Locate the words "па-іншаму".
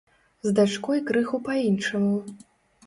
1.51-2.15